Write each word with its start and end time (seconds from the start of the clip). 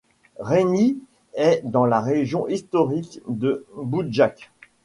Réni 0.39 0.97
est 1.35 1.61
dans 1.63 1.85
la 1.85 2.01
région 2.01 2.47
historique 2.47 3.19
du 3.27 3.51
Boudjak. 3.77 4.49